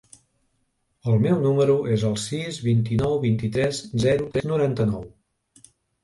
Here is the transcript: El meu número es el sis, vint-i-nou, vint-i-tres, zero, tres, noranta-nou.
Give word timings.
El 1.09 1.19
meu 1.25 1.35
número 1.41 1.75
es 1.95 2.05
el 2.07 2.15
sis, 2.23 2.57
vint-i-nou, 2.67 3.13
vint-i-tres, 3.25 3.83
zero, 4.05 4.31
tres, 4.33 4.47
noranta-nou. 4.53 5.05